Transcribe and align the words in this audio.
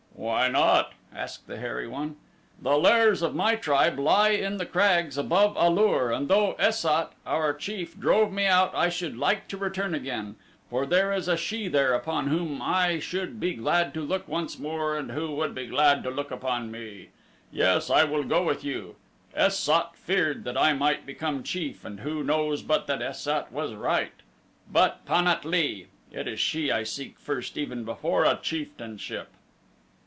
"Why 0.13 0.49
not?" 0.49 0.93
asked 1.11 1.47
the 1.47 1.57
hairy 1.57 1.87
one. 1.87 2.15
"The 2.61 2.77
lairs 2.77 3.23
of 3.23 3.33
my 3.33 3.55
tribe 3.55 3.97
lie 3.97 4.29
in 4.29 4.57
the 4.57 4.67
crags 4.67 5.17
above 5.17 5.55
A 5.57 5.67
lur 5.67 6.11
and 6.11 6.27
though 6.27 6.51
Es 6.59 6.81
sat, 6.81 7.13
our 7.25 7.55
chief, 7.55 7.99
drove 7.99 8.31
me 8.31 8.45
out 8.45 8.71
I 8.75 8.89
should 8.89 9.17
like 9.17 9.47
to 9.47 9.57
return 9.57 9.95
again, 9.95 10.35
for 10.69 10.85
there 10.85 11.11
is 11.11 11.27
a 11.27 11.35
she 11.37 11.67
there 11.67 11.95
upon 11.95 12.27
whom 12.27 12.61
I 12.61 12.99
should 12.99 13.39
be 13.39 13.55
glad 13.55 13.95
to 13.95 14.01
look 14.05 14.27
once 14.27 14.59
more 14.59 14.95
and 14.95 15.11
who 15.11 15.31
would 15.37 15.55
be 15.55 15.65
glad 15.65 16.03
to 16.03 16.11
look 16.11 16.29
upon 16.29 16.69
me. 16.69 17.09
Yes, 17.51 17.89
I 17.89 18.03
will 18.03 18.23
go 18.23 18.43
with 18.43 18.63
you. 18.63 18.97
Es 19.33 19.57
sat 19.57 19.95
feared 19.95 20.43
that 20.43 20.57
I 20.57 20.71
might 20.73 21.03
become 21.07 21.41
chief 21.41 21.83
and 21.83 22.01
who 22.01 22.23
knows 22.23 22.61
but 22.61 22.85
that 22.85 23.01
Es 23.01 23.21
sat 23.21 23.51
was 23.51 23.73
right. 23.73 24.13
But 24.71 25.03
Pan 25.05 25.27
at 25.27 25.45
lee! 25.45 25.87
it 26.11 26.27
is 26.27 26.39
she 26.39 26.71
I 26.71 26.83
seek 26.83 27.17
first 27.17 27.57
even 27.57 27.83
before 27.83 28.23
a 28.23 28.37
chieftainship." 28.39 29.29